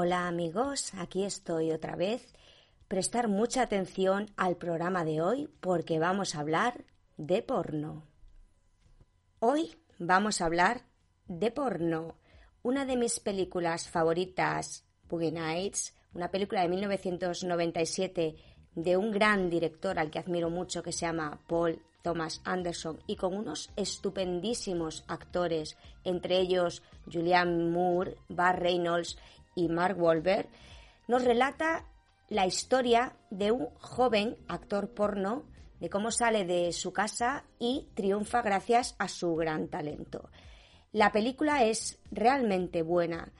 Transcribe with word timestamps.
Hola 0.00 0.28
amigos, 0.28 0.94
aquí 0.94 1.24
estoy 1.24 1.72
otra 1.72 1.96
vez. 1.96 2.24
Prestar 2.86 3.26
mucha 3.26 3.62
atención 3.62 4.30
al 4.36 4.56
programa 4.56 5.04
de 5.04 5.20
hoy 5.20 5.50
porque 5.60 5.98
vamos 5.98 6.36
a 6.36 6.38
hablar 6.38 6.84
de 7.16 7.42
porno. 7.42 8.04
Hoy 9.40 9.74
vamos 9.98 10.40
a 10.40 10.44
hablar 10.44 10.82
de 11.26 11.50
porno, 11.50 12.14
una 12.62 12.84
de 12.84 12.96
mis 12.96 13.18
películas 13.18 13.88
favoritas, 13.88 14.84
Boogie 15.08 15.32
Nights, 15.32 15.96
una 16.14 16.30
película 16.30 16.62
de 16.62 16.68
1997 16.68 18.36
de 18.76 18.96
un 18.96 19.10
gran 19.10 19.50
director 19.50 19.98
al 19.98 20.12
que 20.12 20.20
admiro 20.20 20.48
mucho 20.48 20.80
que 20.80 20.92
se 20.92 21.06
llama 21.06 21.40
Paul 21.48 21.82
Thomas 22.02 22.40
Anderson 22.44 23.00
y 23.08 23.16
con 23.16 23.36
unos 23.36 23.70
estupendísimos 23.74 25.04
actores, 25.08 25.76
entre 26.04 26.38
ellos 26.38 26.84
Julianne 27.12 27.68
Moore, 27.68 28.16
Bar 28.28 28.62
Reynolds 28.62 29.18
y 29.58 29.68
Mark 29.68 30.00
Wahlberg, 30.00 30.48
nos 31.08 31.24
relata 31.24 31.84
la 32.28 32.46
historia 32.46 33.16
de 33.30 33.50
un 33.50 33.66
joven 33.80 34.36
actor 34.46 34.90
porno, 34.90 35.44
de 35.80 35.90
cómo 35.90 36.10
sale 36.10 36.44
de 36.44 36.72
su 36.72 36.92
casa 36.92 37.44
y 37.58 37.88
triunfa 37.94 38.42
gracias 38.42 38.94
a 38.98 39.08
su 39.08 39.34
gran 39.34 39.68
talento. 39.68 40.30
La 40.92 41.10
película 41.12 41.64
es 41.64 41.98
realmente 42.10 42.82
buena, 42.82 43.32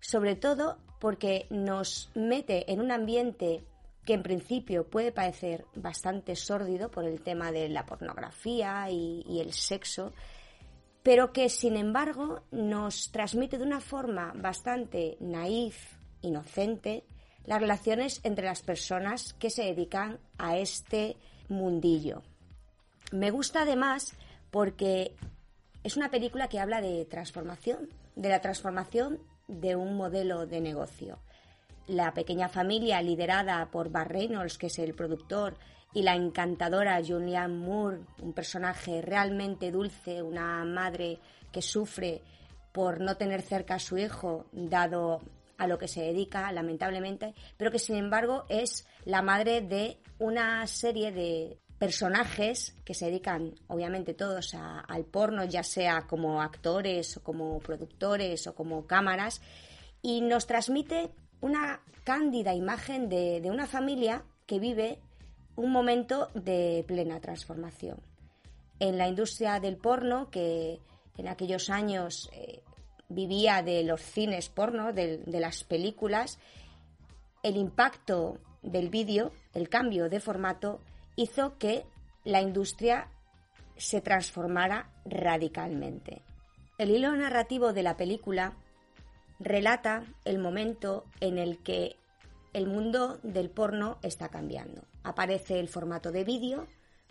sobre 0.00 0.34
todo 0.34 0.78
porque 0.98 1.46
nos 1.50 2.10
mete 2.14 2.70
en 2.72 2.80
un 2.80 2.90
ambiente 2.90 3.64
que 4.04 4.14
en 4.14 4.22
principio 4.22 4.88
puede 4.88 5.12
parecer 5.12 5.66
bastante 5.74 6.34
sórdido 6.36 6.90
por 6.90 7.04
el 7.04 7.22
tema 7.22 7.52
de 7.52 7.68
la 7.68 7.86
pornografía 7.86 8.90
y, 8.90 9.22
y 9.26 9.40
el 9.40 9.52
sexo, 9.52 10.12
pero 11.10 11.32
que 11.32 11.48
sin 11.48 11.76
embargo 11.76 12.44
nos 12.52 13.10
transmite 13.10 13.58
de 13.58 13.64
una 13.64 13.80
forma 13.80 14.32
bastante 14.36 15.16
naif, 15.18 15.96
inocente, 16.22 17.02
las 17.46 17.60
relaciones 17.60 18.20
entre 18.22 18.44
las 18.44 18.62
personas 18.62 19.32
que 19.32 19.50
se 19.50 19.64
dedican 19.64 20.20
a 20.38 20.56
este 20.56 21.16
mundillo. 21.48 22.22
Me 23.10 23.32
gusta 23.32 23.62
además 23.62 24.14
porque 24.52 25.16
es 25.82 25.96
una 25.96 26.12
película 26.12 26.46
que 26.46 26.60
habla 26.60 26.80
de 26.80 27.04
transformación, 27.06 27.88
de 28.14 28.28
la 28.28 28.40
transformación 28.40 29.18
de 29.48 29.74
un 29.74 29.96
modelo 29.96 30.46
de 30.46 30.60
negocio. 30.60 31.18
La 31.88 32.14
pequeña 32.14 32.48
familia 32.48 33.02
liderada 33.02 33.68
por 33.72 33.90
Bar 33.90 34.12
Reynolds, 34.12 34.58
que 34.58 34.68
es 34.68 34.78
el 34.78 34.94
productor, 34.94 35.56
y 35.92 36.02
la 36.02 36.14
encantadora 36.14 37.00
Julianne 37.04 37.56
Moore, 37.56 38.00
un 38.22 38.32
personaje 38.32 39.02
realmente 39.02 39.70
dulce, 39.70 40.22
una 40.22 40.64
madre 40.64 41.18
que 41.50 41.62
sufre 41.62 42.22
por 42.72 43.00
no 43.00 43.16
tener 43.16 43.42
cerca 43.42 43.74
a 43.74 43.80
su 43.80 43.98
hijo, 43.98 44.46
dado 44.52 45.20
a 45.58 45.66
lo 45.66 45.78
que 45.78 45.88
se 45.88 46.02
dedica, 46.02 46.50
lamentablemente, 46.52 47.34
pero 47.56 47.70
que 47.70 47.78
sin 47.78 47.96
embargo 47.96 48.44
es 48.48 48.86
la 49.04 49.20
madre 49.20 49.60
de 49.60 49.98
una 50.18 50.66
serie 50.66 51.12
de 51.12 51.58
personajes 51.78 52.74
que 52.84 52.94
se 52.94 53.06
dedican, 53.06 53.54
obviamente 53.66 54.14
todos, 54.14 54.54
al 54.54 55.04
porno, 55.06 55.44
ya 55.44 55.62
sea 55.62 56.06
como 56.06 56.40
actores 56.40 57.16
o 57.16 57.22
como 57.22 57.58
productores 57.58 58.46
o 58.46 58.54
como 58.54 58.86
cámaras, 58.86 59.40
y 60.02 60.20
nos 60.20 60.46
transmite 60.46 61.10
una 61.40 61.80
cándida 62.04 62.54
imagen 62.54 63.08
de, 63.08 63.40
de 63.40 63.50
una 63.50 63.66
familia 63.66 64.24
que 64.46 64.58
vive 64.58 64.98
un 65.56 65.72
momento 65.72 66.28
de 66.34 66.84
plena 66.86 67.20
transformación. 67.20 67.98
En 68.78 68.96
la 68.96 69.08
industria 69.08 69.60
del 69.60 69.76
porno, 69.76 70.30
que 70.30 70.80
en 71.16 71.28
aquellos 71.28 71.68
años 71.68 72.30
eh, 72.32 72.62
vivía 73.10 73.62
de 73.62 73.84
los 73.84 74.00
cines 74.00 74.48
porno, 74.48 74.92
de, 74.92 75.22
las 75.26 75.64
películas, 75.64 76.38
el 77.42 77.56
impacto 77.56 78.38
del 78.62 78.88
vídeo, 78.88 79.32
el 79.52 79.68
cambio 79.68 80.08
de 80.08 80.20
formato, 80.20 80.80
hizo 81.16 81.58
que 81.58 81.84
la 82.24 82.40
industria 82.40 83.08
se 83.76 84.00
transformara 84.00 84.90
radicalmente. 85.04 86.22
El 86.78 86.90
hilo 86.90 87.14
narrativo 87.16 87.72
de 87.72 87.82
la 87.82 87.96
película 87.96 88.54
relata 89.38 90.04
el 90.24 90.38
momento 90.38 91.04
en 91.20 91.38
el 91.38 91.58
que 91.58 91.96
el 92.52 92.66
mundo 92.66 93.18
del 93.22 93.50
porno 93.50 93.98
está 94.02 94.28
cambiando. 94.28 94.82
Aparece 95.02 95.60
el 95.60 95.68
formato 95.68 96.12
de 96.12 96.24
vídeo, 96.24 96.66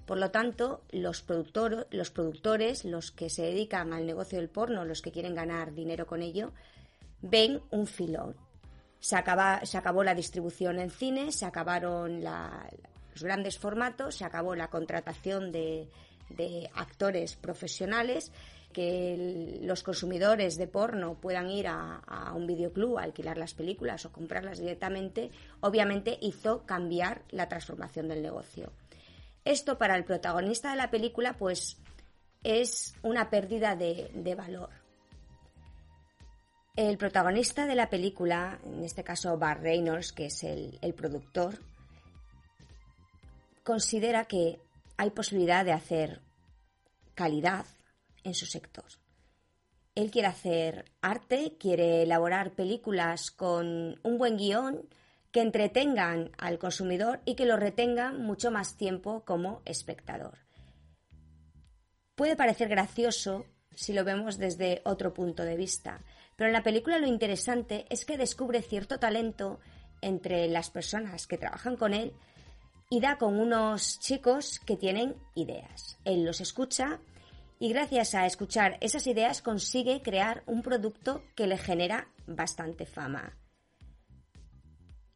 por 0.05 0.17
lo 0.17 0.31
tanto, 0.31 0.81
los, 0.91 1.21
productores, 1.21 2.83
los 2.83 3.11
que 3.11 3.29
se 3.29 3.43
dedican 3.43 3.93
al 3.93 4.05
negocio 4.05 4.39
del 4.39 4.49
porno, 4.49 4.83
los 4.83 5.01
que 5.01 5.11
quieren 5.11 5.35
ganar 5.35 5.73
dinero 5.73 6.07
con 6.07 6.21
ello, 6.21 6.51
ven 7.21 7.61
un 7.69 7.85
filón. 7.85 8.35
Se, 8.99 9.15
se 9.63 9.77
acabó 9.77 10.03
la 10.03 10.15
distribución 10.15 10.79
en 10.79 10.89
cines, 10.89 11.35
se 11.35 11.45
acabaron 11.45 12.23
los 12.23 13.23
grandes 13.23 13.59
formatos, 13.59 14.15
se 14.15 14.25
acabó 14.25 14.55
la 14.55 14.69
contratación 14.69 15.51
de, 15.51 15.89
de 16.29 16.69
actores 16.75 17.35
profesionales 17.35 18.31
que 18.73 19.59
los 19.61 19.81
consumidores 19.83 20.57
de 20.57 20.67
porno 20.67 21.15
puedan 21.15 21.49
ir 21.49 21.67
a, 21.67 22.33
un 22.35 22.45
videoclub 22.45 22.99
a 22.99 23.03
alquilar 23.03 23.37
las 23.37 23.53
películas 23.53 24.05
o 24.05 24.11
comprarlas 24.11 24.59
directamente, 24.59 25.31
obviamente 25.61 26.17
hizo 26.21 26.65
cambiar 26.65 27.23
la 27.31 27.49
transformación 27.49 28.07
del 28.07 28.21
negocio. 28.21 28.71
Esto 29.43 29.77
para 29.77 29.95
el 29.95 30.03
protagonista 30.03 30.69
de 30.69 30.77
la 30.77 30.91
película, 30.91 31.35
pues, 31.37 31.77
es 32.43 32.93
una 33.01 33.29
pérdida 33.29 33.75
de, 33.75 34.35
valor. 34.37 34.69
El 36.75 36.97
protagonista 36.97 37.65
de 37.65 37.75
la 37.75 37.89
película, 37.89 38.59
en 38.63 38.83
este 38.83 39.03
caso 39.03 39.37
Bar 39.37 39.61
Reynolds, 39.61 40.13
que 40.13 40.27
es 40.27 40.43
el 40.43 40.93
productor, 40.95 41.57
considera 43.63 44.25
que 44.25 44.59
hay 44.99 45.11
posibilidad 45.11 45.63
de 45.63 45.71
hacer 45.71 46.19
calidad 47.15 47.65
en 48.25 48.33
su 48.33 48.45
sector. 48.45 48.83
Él 49.95 50.11
quiere 50.11 50.27
hacer 50.27 50.91
arte, 50.99 51.55
quiere 51.57 52.03
elaborar 52.03 52.51
películas 52.51 53.31
con 53.31 53.97
un 54.03 54.17
buen 54.17 54.35
guion 54.35 54.89
que 55.31 55.39
entretengan 55.39 56.31
al 56.37 56.59
consumidor 56.59 57.21
y 57.23 57.35
que 57.35 57.45
lo 57.45 57.55
retengan 57.55 58.21
mucho 58.21 58.51
más 58.51 58.75
tiempo 58.75 59.23
como 59.23 59.61
espectador. 59.63 60.39
Puede 62.15 62.35
parecer 62.35 62.67
gracioso 62.67 63.45
si 63.73 63.93
lo 63.93 64.03
vemos 64.03 64.37
desde 64.37 64.81
otro 64.83 65.13
punto 65.13 65.43
de 65.43 65.55
vista, 65.55 66.03
pero 66.35 66.49
en 66.49 66.53
la 66.53 66.63
película 66.63 66.99
lo 66.99 67.07
interesante 67.07 67.85
es 67.89 68.03
que 68.03 68.17
descubre 68.17 68.61
cierto 68.61 68.99
talento 68.99 69.61
entre 70.01 70.49
las 70.49 70.69
personas 70.69 71.25
que 71.25 71.37
trabajan 71.37 71.77
con 71.77 71.93
él 71.93 72.13
y 72.89 72.99
da 72.99 73.17
con 73.17 73.39
unos 73.39 73.99
chicos 73.99 74.59
que 74.59 74.75
tienen 74.75 75.15
ideas. 75.35 75.99
Él 76.05 76.25
los 76.25 76.41
escucha 76.41 76.99
y 77.59 77.69
gracias 77.69 78.15
a 78.15 78.25
escuchar 78.25 78.77
esas 78.81 79.05
ideas 79.05 79.41
consigue 79.41 80.01
crear 80.01 80.43
un 80.47 80.63
producto 80.63 81.23
que 81.35 81.45
le 81.45 81.57
genera 81.57 82.07
bastante 82.25 82.85
fama. 82.85 83.37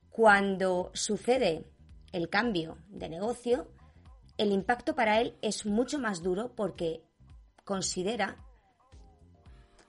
Cuando 0.09 0.91
sucede 0.93 1.65
el 2.11 2.29
cambio 2.29 2.77
de 2.89 3.09
negocio, 3.09 3.67
el 4.37 4.51
impacto 4.51 4.93
para 4.93 5.19
él 5.19 5.35
es 5.41 5.65
mucho 5.65 5.97
más 5.97 6.21
duro 6.21 6.53
porque 6.55 7.01
considera 7.63 8.37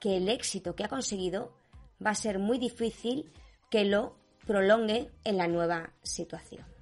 que 0.01 0.17
el 0.17 0.29
éxito 0.29 0.75
que 0.75 0.85
ha 0.85 0.89
conseguido 0.89 1.53
va 2.05 2.11
a 2.11 2.15
ser 2.15 2.39
muy 2.39 2.59
difícil 2.59 3.31
que 3.71 3.85
lo 3.85 4.17
prolongue 4.47 5.11
en 5.25 5.37
la 5.37 5.49
nueva 5.49 5.93
situación. 6.03 6.74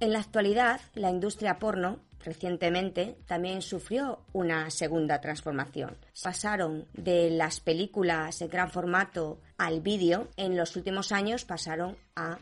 En 0.00 0.12
la 0.12 0.20
actualidad, 0.20 0.80
la 0.94 1.10
industria 1.10 1.58
porno 1.58 1.98
recientemente 2.24 3.16
también 3.26 3.62
sufrió 3.62 4.20
una 4.32 4.70
segunda 4.70 5.20
transformación. 5.20 5.96
Pasaron 6.22 6.86
de 6.92 7.30
las 7.30 7.58
películas 7.58 8.40
en 8.40 8.48
gran 8.48 8.70
formato 8.70 9.40
al 9.56 9.80
vídeo, 9.80 10.28
en 10.36 10.56
los 10.56 10.76
últimos 10.76 11.10
años 11.10 11.44
pasaron 11.44 11.96
a 12.14 12.38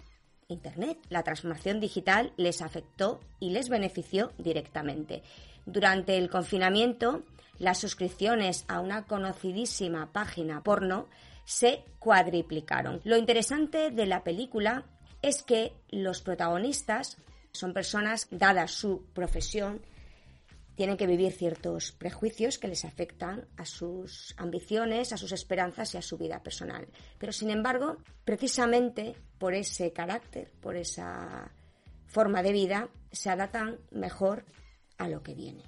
Internet. 0.49 0.99
La 1.09 1.23
transformación 1.23 1.81
digital 1.81 2.33
les 2.37 2.61
afectó 2.63 3.21
y 3.41 3.51
les 3.51 3.69
benefició 3.69 4.33
directamente. 4.39 5.23
Durante 5.65 6.19
el 6.19 6.31
confinamiento, 6.31 7.23
las 7.59 7.79
suscripciones 7.79 8.65
a 8.69 8.81
una 8.81 9.07
conocidísima 9.07 10.13
página 10.13 10.63
porno 10.63 11.09
se 11.45 11.85
cuadriplicaron. 11.99 13.01
Lo 13.05 13.17
interesante 13.17 13.91
de 13.91 14.07
la 14.07 14.23
película 14.25 14.85
es 15.23 15.43
que 15.43 15.73
los 15.91 16.21
protagonistas 16.21 17.17
son 17.57 17.73
personas, 17.73 18.29
dada 18.31 18.69
su 18.69 19.07
profesión, 19.13 19.83
tienen 20.77 20.99
que 20.99 21.07
vivir 21.07 21.33
ciertos 21.33 21.93
prejuicios 21.93 22.59
que 22.59 22.69
les 22.69 22.85
afectan 22.85 23.49
a 23.57 23.65
sus 23.65 24.35
ambiciones, 24.37 25.13
a 25.13 25.17
sus 25.17 25.33
esperanzas 25.33 25.95
y 25.95 25.99
a 25.99 26.03
su 26.03 26.19
vida 26.19 26.43
personal. 26.43 26.87
Pero, 27.19 27.33
sin 27.33 27.51
embargo, 27.51 27.97
precisamente 28.25 29.17
por 29.39 29.55
ese 29.55 29.93
carácter, 29.93 30.53
por 30.61 30.77
esa 30.77 31.51
forma 32.07 32.43
de 32.43 32.53
vida, 32.53 32.89
se 33.11 33.31
adaptan 33.31 33.79
mejor 33.91 34.45
a 34.99 35.09
lo 35.09 35.23
que 35.23 35.35
viene. 35.35 35.63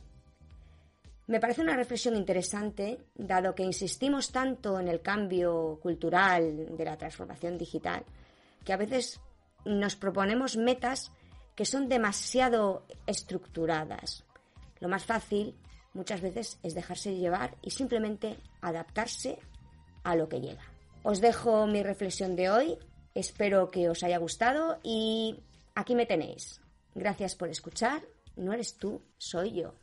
Me 1.26 1.40
parece 1.40 1.62
una 1.62 1.76
reflexión 1.76 2.16
interesante, 2.16 2.98
dado 3.14 3.54
que 3.54 3.62
insistimos 3.62 4.30
tanto 4.30 4.78
en 4.78 4.88
el 4.88 5.02
cambio 5.02 5.78
cultural 5.82 6.76
de 6.76 6.84
la 6.84 6.96
transformación 6.96 7.58
digital, 7.58 8.04
que 8.64 8.72
a 8.72 8.78
veces 8.78 9.20
nos 9.64 9.96
proponemos 9.96 10.56
metas 10.56 11.12
que 11.58 11.64
son 11.64 11.88
demasiado 11.88 12.86
estructuradas. 13.08 14.22
Lo 14.78 14.88
más 14.88 15.04
fácil 15.04 15.56
muchas 15.92 16.20
veces 16.20 16.60
es 16.62 16.72
dejarse 16.72 17.16
llevar 17.16 17.56
y 17.62 17.70
simplemente 17.72 18.36
adaptarse 18.60 19.40
a 20.04 20.14
lo 20.14 20.28
que 20.28 20.40
llega. 20.40 20.62
Os 21.02 21.20
dejo 21.20 21.66
mi 21.66 21.82
reflexión 21.82 22.36
de 22.36 22.48
hoy, 22.48 22.78
espero 23.12 23.72
que 23.72 23.88
os 23.88 24.04
haya 24.04 24.18
gustado 24.18 24.78
y 24.84 25.40
aquí 25.74 25.96
me 25.96 26.06
tenéis. 26.06 26.60
Gracias 26.94 27.34
por 27.34 27.48
escuchar, 27.48 28.02
no 28.36 28.52
eres 28.52 28.76
tú, 28.76 29.02
soy 29.16 29.50
yo. 29.50 29.74